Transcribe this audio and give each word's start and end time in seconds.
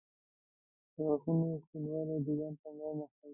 •د 0.95 0.97
غاښونو 1.05 1.47
سپینوالی 1.63 2.17
د 2.25 2.27
ځان 2.39 2.53
پاملرنه 2.61 3.05
ښيي. 3.13 3.27